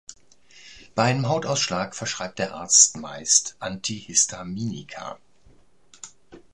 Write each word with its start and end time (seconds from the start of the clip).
Bei 0.95 1.03
einem 1.03 1.27
Hautausschlag 1.29 1.95
verschreibt 1.95 2.39
der 2.39 2.55
Arzt 2.55 2.97
meist 2.97 3.55
Antihistaminika. 3.59 5.19